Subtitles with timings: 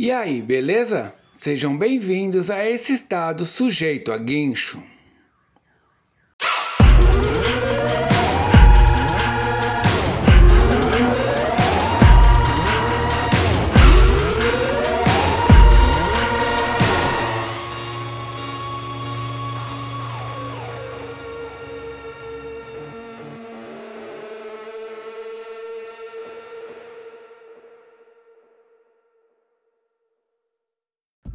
[0.00, 1.12] E aí, beleza?
[1.34, 4.80] Sejam bem-vindos a esse estado sujeito a guincho.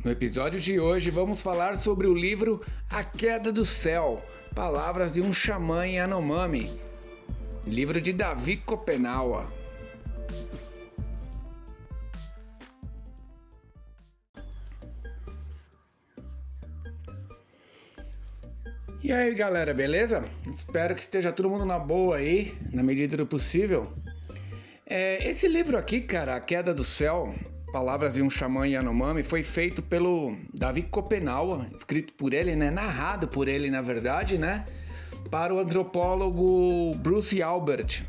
[0.03, 4.21] No episódio de hoje vamos falar sobre o livro A Queda do Céu,
[4.53, 6.77] Palavras de um Xamã em Anomami,
[7.65, 9.45] livro de Davi Kopenawa.
[19.01, 20.21] E aí galera, beleza?
[20.53, 23.89] Espero que esteja todo mundo na boa aí, na medida do possível.
[24.85, 27.33] É, esse livro aqui, cara, A Queda do Céu,
[27.73, 33.27] Palavras de um Xamã Yanomami foi feito pelo Davi Kopenawa, escrito por ele, né, narrado
[33.27, 34.63] por ele, na verdade, né,
[35.31, 38.03] para o antropólogo Bruce Albert.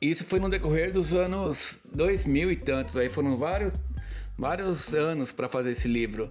[0.00, 3.72] Isso foi no decorrer dos anos 2000 e tantos, aí foram vários,
[4.38, 6.30] vários anos para fazer esse livro.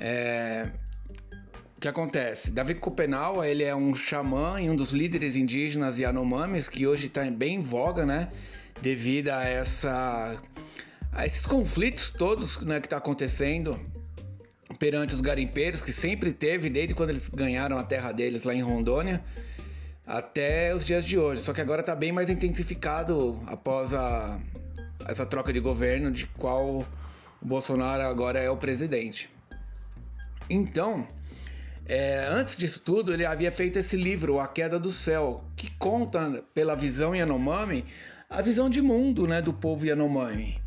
[0.00, 0.70] É...
[1.76, 2.50] O que acontece?
[2.50, 7.22] Davi Kopenawa, ele é um xamã e um dos líderes indígenas Yanomamis que hoje está
[7.30, 8.30] bem em voga, né,
[8.80, 10.40] devido a essa
[11.12, 13.78] a esses conflitos todos né, que está acontecendo
[14.78, 18.62] perante os garimpeiros, que sempre teve, desde quando eles ganharam a terra deles lá em
[18.62, 19.22] Rondônia,
[20.06, 21.42] até os dias de hoje.
[21.42, 24.40] Só que agora está bem mais intensificado após a,
[25.06, 26.86] essa troca de governo, de qual o
[27.40, 29.30] Bolsonaro agora é o presidente.
[30.48, 31.06] Então,
[31.86, 36.42] é, antes disso tudo, ele havia feito esse livro, A Queda do Céu, que conta,
[36.54, 37.84] pela visão Yanomami,
[38.28, 40.62] a visão de mundo né, do povo Yanomami.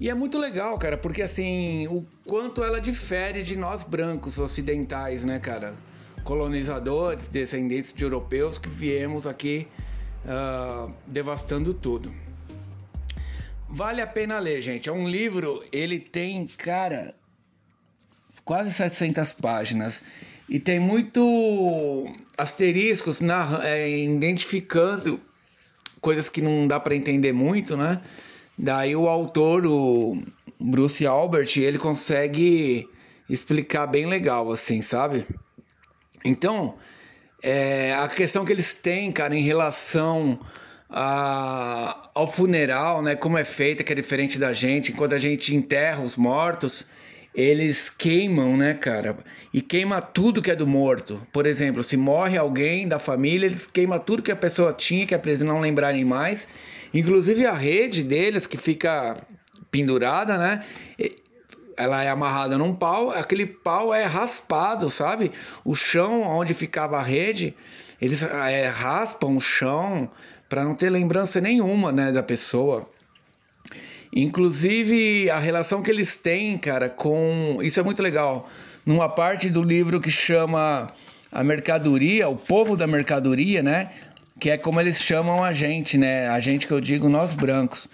[0.00, 5.24] E é muito legal, cara, porque assim, o quanto ela difere de nós brancos ocidentais,
[5.24, 5.74] né, cara?
[6.24, 9.68] Colonizadores, descendentes de europeus que viemos aqui
[10.24, 12.12] uh, devastando tudo.
[13.68, 14.88] Vale a pena ler, gente.
[14.88, 17.14] É um livro, ele tem, cara,
[18.44, 20.02] quase 700 páginas
[20.48, 22.06] e tem muito
[22.36, 25.20] asteriscos na, é, identificando
[26.00, 28.00] coisas que não dá para entender muito, né?
[28.56, 30.22] Daí o autor, o
[30.60, 32.88] Bruce Albert, ele consegue
[33.28, 35.26] explicar bem legal, assim, sabe?
[36.24, 36.74] Então,
[37.42, 40.38] é, a questão que eles têm, cara, em relação
[40.88, 43.16] a, ao funeral, né?
[43.16, 44.92] Como é feita, que é diferente da gente.
[44.92, 46.86] Enquanto a gente enterra os mortos,
[47.34, 49.16] eles queimam, né, cara?
[49.52, 51.20] E queima tudo que é do morto.
[51.32, 55.14] Por exemplo, se morre alguém da família, eles queimam tudo que a pessoa tinha, que
[55.14, 56.46] é pra eles não lembrarem mais
[56.94, 59.16] Inclusive a rede deles que fica
[59.70, 60.64] pendurada, né?
[61.76, 65.32] Ela é amarrada num pau, aquele pau é raspado, sabe?
[65.64, 67.52] O chão onde ficava a rede,
[68.00, 70.08] eles é, raspam o chão
[70.48, 72.88] para não ter lembrança nenhuma, né, da pessoa.
[74.14, 78.48] Inclusive a relação que eles têm, cara, com isso é muito legal.
[78.86, 80.86] Numa parte do livro que chama
[81.32, 83.90] a mercadoria, o povo da mercadoria, né?
[84.38, 86.28] Que é como eles chamam a gente, né?
[86.28, 87.88] A gente que eu digo nós brancos.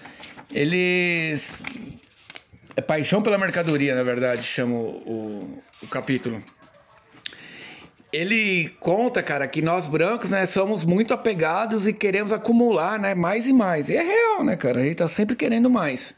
[0.52, 1.56] Eles
[2.76, 6.42] é paixão pela mercadoria, na verdade, chama o, o, capítulo.
[8.12, 13.46] Ele conta, cara, que nós brancos, né, somos muito apegados e queremos acumular, né, mais
[13.46, 13.88] e mais.
[13.88, 14.80] E é real, né, cara?
[14.80, 16.14] A gente tá sempre querendo mais.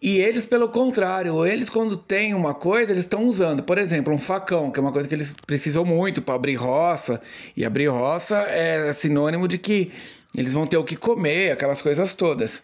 [0.00, 3.64] E eles, pelo contrário, eles quando tem uma coisa, eles estão usando.
[3.64, 7.20] Por exemplo, um facão, que é uma coisa que eles precisam muito para abrir roça.
[7.56, 9.90] E abrir roça é sinônimo de que
[10.36, 12.62] eles vão ter o que comer, aquelas coisas todas.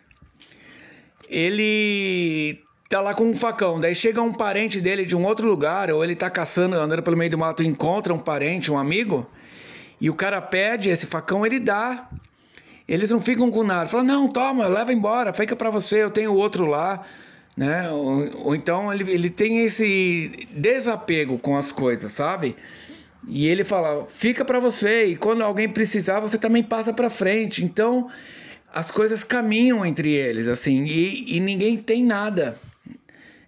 [1.29, 5.91] Ele tá lá com um facão, daí chega um parente dele de um outro lugar,
[5.91, 9.27] ou ele tá caçando, andando pelo meio do mato, encontra um parente, um amigo,
[10.01, 12.09] e o cara pede esse facão, ele dá.
[12.87, 13.89] Eles não ficam com nada.
[13.89, 17.05] Fala, não, toma, leva embora, fica para você, eu tenho outro lá
[17.57, 17.91] né?
[17.91, 22.57] Ou, ou, então ele, ele tem esse desapego com as coisas, sabe?
[23.27, 27.65] E ele fala, fica para você e quando alguém precisar você também passa para frente.
[27.65, 28.11] Então
[28.73, 32.59] as coisas caminham entre eles, assim, e, e ninguém tem nada.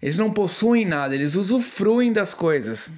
[0.01, 2.89] Eles não possuem nada, eles usufruem das coisas.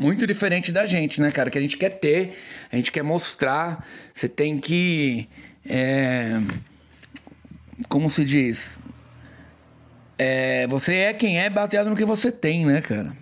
[0.00, 1.50] Muito diferente da gente, né, cara?
[1.50, 2.38] Que a gente quer ter,
[2.70, 3.86] a gente quer mostrar.
[4.14, 5.28] Você tem que.
[5.66, 6.40] É,
[7.88, 8.78] como se diz?
[10.24, 13.12] É, você é quem é baseado no que você tem, né, cara?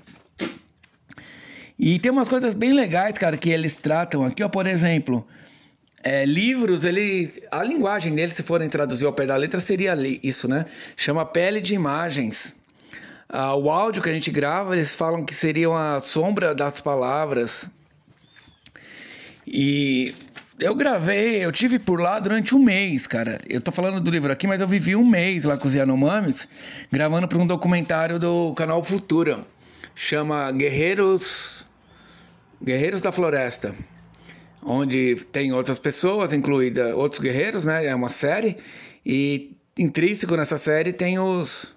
[1.79, 5.27] E tem umas coisas bem legais, cara, que eles tratam aqui, ó, por exemplo,
[6.03, 10.47] é, livros, eles, a linguagem deles, se forem traduzir ao pé da letra, seria isso,
[10.47, 10.67] né?
[10.95, 12.55] Chama pele de imagens.
[13.27, 17.67] Ah, o áudio que a gente grava, eles falam que seria uma sombra das palavras.
[19.47, 20.15] E
[20.61, 23.41] eu gravei, eu tive por lá durante um mês, cara.
[23.49, 26.47] Eu tô falando do livro aqui, mas eu vivi um mês lá com os Yanomamis,
[26.93, 29.45] gravando para um documentário do canal Futura.
[29.95, 31.67] Chama Guerreiros
[32.63, 33.75] Guerreiros da Floresta,
[34.63, 37.87] onde tem outras pessoas, incluída outros guerreiros, né?
[37.87, 38.57] É uma série
[39.05, 41.75] e intrínseco nessa série tem os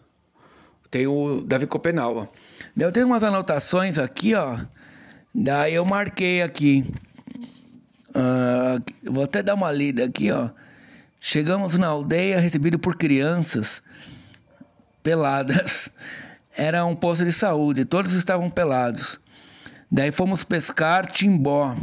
[0.91, 2.31] tem o Davi Copenau.
[2.77, 4.59] Eu tenho umas anotações aqui, ó.
[5.33, 6.85] Daí eu marquei aqui.
[8.15, 10.49] Uh, vou até dar uma lida aqui, ó.
[11.19, 13.81] Chegamos na aldeia recebido por crianças
[15.01, 15.89] peladas.
[16.55, 19.19] Era um posto de saúde, todos estavam pelados.
[19.91, 21.75] Daí fomos pescar timbó,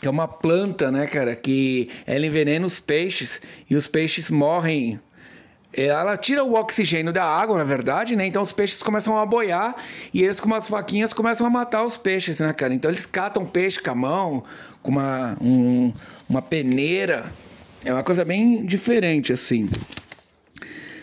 [0.00, 5.00] que é uma planta, né, cara, que ela envenena os peixes e os peixes morrem.
[5.76, 8.24] Ela tira o oxigênio da água, na verdade, né?
[8.26, 9.76] Então os peixes começam a boiar
[10.12, 12.72] e eles com umas faquinhas começam a matar os peixes, né, cara?
[12.72, 14.42] Então eles catam peixe com a mão,
[14.82, 15.92] com uma, um,
[16.26, 17.30] uma peneira.
[17.84, 19.68] É uma coisa bem diferente, assim.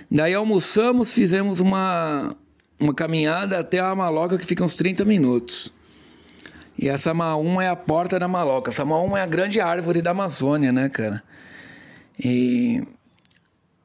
[0.09, 2.35] Daí almoçamos, fizemos uma,
[2.79, 5.71] uma caminhada até a maloca que fica uns 30 minutos.
[6.77, 8.71] E essa Maúma é a porta da maloca.
[8.71, 11.21] Essa Maúma é a grande árvore da Amazônia, né, cara?
[12.17, 12.83] E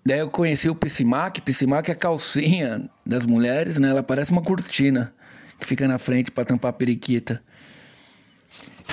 [0.08, 1.40] daí eu conheci o Pisimac.
[1.42, 3.90] Pisimac é a calcinha das mulheres, né?
[3.90, 5.12] Ela parece uma cortina
[5.60, 7.42] que fica na frente para tampar a periquita.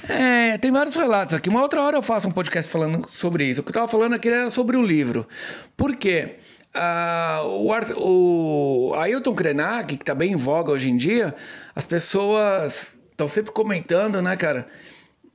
[0.09, 1.47] É, tem vários relatos aqui.
[1.47, 3.61] Uma outra hora eu faço um podcast falando sobre isso.
[3.61, 5.25] O que eu estava falando aqui era sobre o livro.
[5.77, 6.35] Por quê?
[6.73, 7.71] Ah, o,
[8.89, 11.33] o Ailton Krenak, que está bem em voga hoje em dia,
[11.73, 14.67] as pessoas estão sempre comentando, né, cara?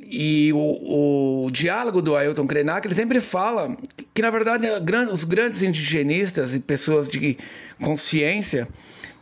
[0.06, 3.76] E o, o diálogo do Ailton Krenak, ele sempre fala
[4.14, 4.66] que, na verdade,
[5.12, 7.36] os grandes indigenistas e pessoas de
[7.78, 8.66] consciência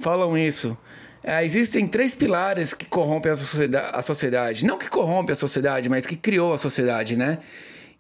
[0.01, 0.77] falam isso
[1.23, 4.65] é, existem três pilares que corrompem a sociedade, a sociedade.
[4.65, 7.39] Não que corrompe a sociedade, mas que criou a sociedade, né?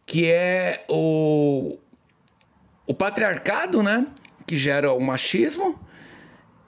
[0.07, 1.77] Que é o,
[2.87, 4.07] o patriarcado, né?
[4.47, 5.79] Que gera o machismo.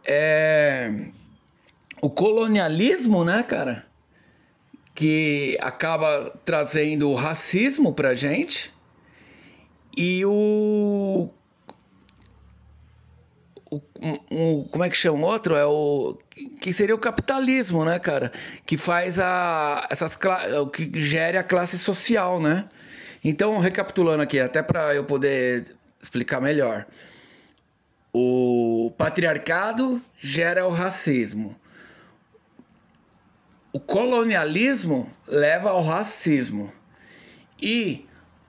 [0.06, 0.92] É,
[2.02, 3.86] o colonialismo, né, cara?
[5.00, 8.70] Que acaba trazendo o racismo pra gente.
[9.96, 11.30] E o
[13.70, 15.56] o, como é que chama outro?
[15.56, 16.18] É o
[16.60, 18.30] que seria o capitalismo, né, cara?
[18.66, 20.18] Que faz a essas
[20.60, 22.68] o que gere a classe social, né?
[23.24, 26.86] Então, recapitulando aqui, até para eu poder explicar melhor.
[28.12, 31.56] O patriarcado gera o racismo.
[33.72, 36.72] O colonialismo leva ao racismo.
[37.62, 38.04] E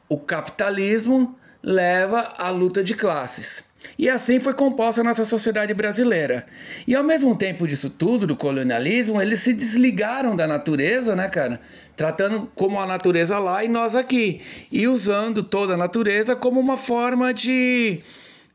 [0.10, 3.64] o capitalismo leva à luta de classes.
[3.98, 6.46] E assim foi composta a nossa sociedade brasileira.
[6.88, 11.60] E ao mesmo tempo disso tudo, do colonialismo, eles se desligaram da natureza, né, cara?
[11.96, 14.42] Tratando como a natureza lá e nós aqui.
[14.72, 18.02] E usando toda a natureza como uma forma de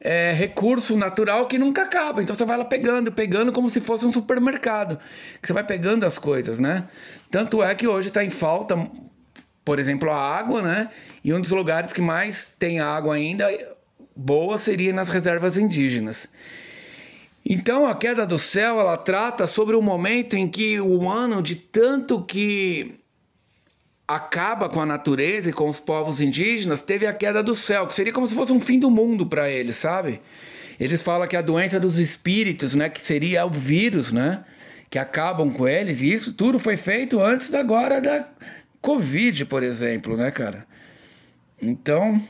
[0.00, 2.22] é, recurso natural que nunca acaba.
[2.22, 4.98] Então você vai lá pegando, pegando como se fosse um supermercado.
[5.42, 6.84] Você vai pegando as coisas, né?
[7.30, 8.76] Tanto é que hoje está em falta,
[9.64, 10.90] por exemplo, a água, né?
[11.24, 13.48] E um dos lugares que mais tem água ainda
[14.14, 16.28] boa seria nas reservas indígenas.
[17.44, 21.54] Então a queda do céu ela trata sobre o momento em que o humano de
[21.54, 22.98] tanto que
[24.06, 27.94] acaba com a natureza e com os povos indígenas teve a queda do céu, que
[27.94, 30.20] seria como se fosse um fim do mundo para eles, sabe?
[30.78, 34.44] Eles falam que a doença dos espíritos, né, que seria o vírus, né,
[34.88, 38.28] que acabam com eles, e isso tudo foi feito antes da agora da
[38.80, 40.66] Covid, por exemplo, né, cara?
[41.60, 42.22] Então,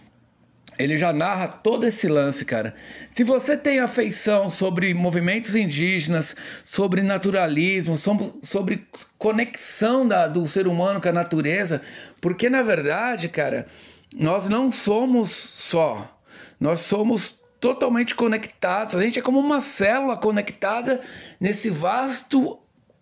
[0.78, 2.74] ele já narra todo esse lance, cara.
[3.10, 8.86] Se você tem afeição sobre movimentos indígenas, sobre naturalismo, sobre
[9.18, 11.80] conexão da, do ser humano com a natureza,
[12.20, 13.66] porque na verdade, cara,
[14.14, 16.18] nós não somos só,
[16.60, 18.94] nós somos totalmente conectados.
[18.94, 21.00] A gente é como uma célula conectada
[21.40, 22.58] nesse vasto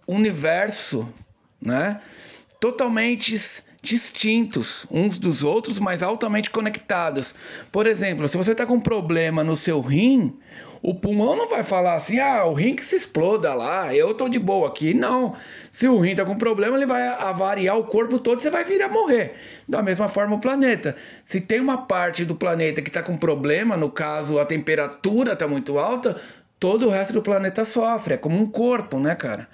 [0.07, 1.09] universo,
[1.61, 2.01] né?
[2.61, 3.35] Totalmente
[3.85, 7.35] distintos uns dos outros, mas altamente conectados.
[7.71, 10.37] Por exemplo, se você está com um problema no seu rim,
[10.83, 14.29] o pulmão não vai falar assim, ah, o rim que se exploda lá, eu tô
[14.29, 14.95] de boa aqui.
[14.95, 15.35] Não.
[15.71, 18.83] Se o rim está com problema, ele vai avariar o corpo todo, você vai vir
[18.83, 19.35] a morrer.
[19.69, 20.97] Da mesma forma o planeta.
[21.23, 25.47] Se tem uma parte do planeta que está com problema, no caso a temperatura está
[25.47, 26.17] muito alta,
[26.59, 28.15] todo o resto do planeta sofre.
[28.15, 29.49] É como um corpo, né, cara?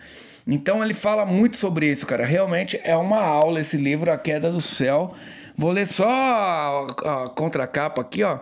[0.51, 2.27] Então ele fala muito sobre isso, cara.
[2.27, 5.15] Realmente é uma aula esse livro, A Queda do Céu.
[5.57, 8.41] Vou ler só a, contracapa aqui, ó.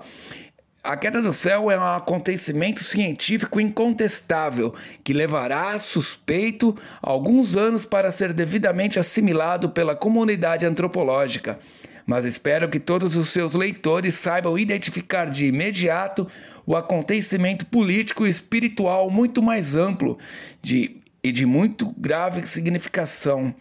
[0.83, 4.75] A queda do céu é um acontecimento científico incontestável
[5.05, 11.59] que levará suspeito alguns anos para ser devidamente assimilado pela comunidade antropológica.
[12.07, 16.27] Mas espero que todos os seus leitores saibam identificar de imediato
[16.65, 20.17] o acontecimento político e espiritual muito mais amplo
[20.63, 23.55] de, e de muito grave significação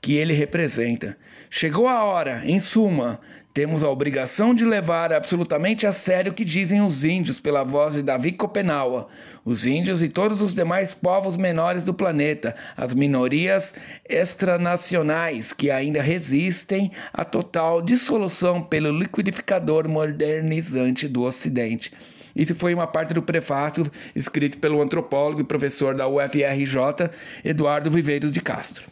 [0.00, 1.16] que ele representa.
[1.48, 3.20] Chegou a hora, em suma,
[3.54, 7.94] temos a obrigação de levar absolutamente a sério o que dizem os índios pela voz
[7.94, 9.08] de Davi Copenaua,
[9.44, 13.74] os índios e todos os demais povos menores do planeta, as minorias
[14.08, 21.92] extranacionais que ainda resistem à total dissolução pelo liquidificador modernizante do Ocidente.
[22.34, 27.10] Isso foi uma parte do prefácio escrito pelo antropólogo e professor da UFRJ,
[27.44, 28.88] Eduardo Viveiros de Castro.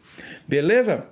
[0.46, 1.06] Beleza?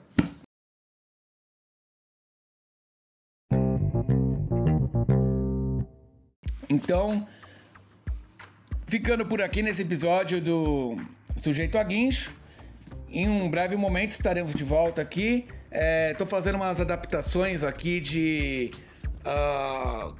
[6.69, 7.27] Então,
[8.87, 10.99] ficando por aqui nesse episódio do
[11.37, 12.31] Sujeito a Guincho.
[13.11, 15.47] Em um breve momento estaremos de volta aqui.
[16.11, 18.71] Estou é, fazendo umas adaptações aqui de
[19.25, 20.15] uh,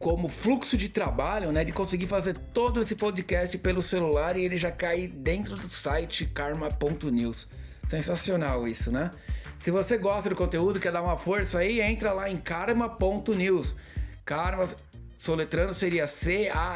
[0.00, 1.62] como fluxo de trabalho, né?
[1.62, 6.24] De conseguir fazer todo esse podcast pelo celular e ele já cair dentro do site
[6.24, 7.46] karma.news.
[7.86, 9.10] Sensacional isso, né?
[9.58, 13.76] Se você gosta do conteúdo, quer dar uma força aí, entra lá em karma.news.
[14.24, 14.66] Karma
[15.14, 16.68] soletrando seria C-A-R-M-A.N-E-W-S,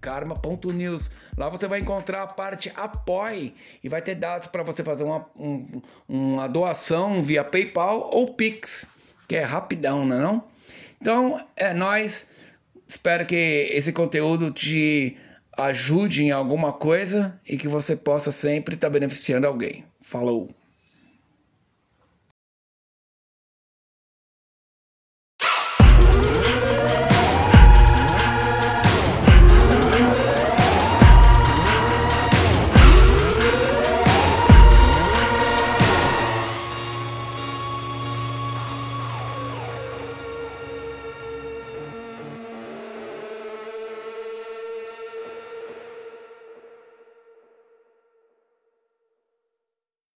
[0.00, 1.08] karma.news.
[1.38, 3.54] Lá você vai encontrar a parte apoie
[3.84, 8.90] e vai ter dados para você fazer uma, um, uma doação via PayPal ou Pix
[9.32, 10.44] que é rapidão, não é não?
[11.00, 12.26] Então, é nós.
[12.86, 13.34] Espero que
[13.72, 15.16] esse conteúdo te
[15.56, 19.86] ajude em alguma coisa e que você possa sempre estar tá beneficiando alguém.
[20.02, 20.54] Falou!